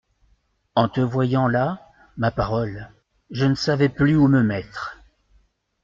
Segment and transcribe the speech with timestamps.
[0.73, 2.89] En te voyant là, ma parole,
[3.29, 4.97] je ne savais plus où me mettre…